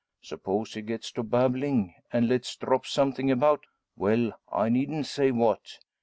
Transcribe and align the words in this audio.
Suppose 0.23 0.73
he 0.73 0.81
gets 0.81 1.11
to 1.11 1.21
babbling, 1.21 1.93
and 2.11 2.27
lets 2.27 2.55
drop 2.55 2.87
something 2.87 3.29
about 3.29 3.67
well, 3.95 4.33
I 4.51 4.67
needn't 4.69 5.05
say 5.05 5.29
what. 5.29 5.77